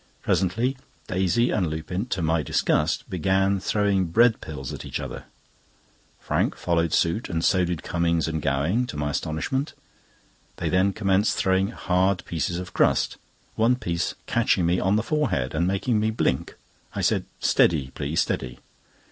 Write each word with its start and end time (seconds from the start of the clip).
Presently 0.23 0.77
Daisy 1.05 1.51
and 1.51 1.67
Lupin, 1.69 2.07
to 2.07 2.23
my 2.23 2.41
disgust, 2.41 3.07
began 3.07 3.59
throwing 3.59 4.05
bread 4.05 4.41
pills 4.41 4.73
at 4.73 4.83
each 4.83 4.99
other. 4.99 5.25
Frank 6.19 6.55
followed 6.55 6.91
suit, 6.91 7.29
and 7.29 7.45
so 7.45 7.63
did 7.65 7.83
Cummings 7.83 8.27
and 8.27 8.41
Gowing, 8.41 8.87
to 8.87 8.97
my 8.97 9.11
astonishment. 9.11 9.75
They 10.57 10.69
then 10.69 10.91
commenced 10.91 11.37
throwing 11.37 11.67
hard 11.67 12.25
pieces 12.25 12.57
of 12.57 12.73
crust, 12.73 13.17
one 13.53 13.75
piece 13.75 14.15
catching 14.25 14.65
me 14.65 14.79
on 14.79 14.95
the 14.95 15.03
forehead, 15.03 15.53
and 15.53 15.67
making 15.67 15.99
me 15.99 16.09
blink. 16.09 16.57
I 16.95 17.01
said: 17.01 17.25
"Steady, 17.39 17.91
please; 17.93 18.21
steady!" 18.21 18.57